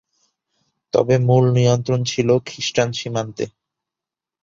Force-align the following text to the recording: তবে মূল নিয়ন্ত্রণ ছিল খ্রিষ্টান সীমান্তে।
তবে 0.93 1.15
মূল 1.27 1.45
নিয়ন্ত্রণ 1.57 1.99
ছিল 2.11 2.29
খ্রিষ্টান 2.47 2.89
সীমান্তে। 2.99 3.45